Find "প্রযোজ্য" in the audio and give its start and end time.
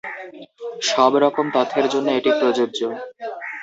2.39-2.79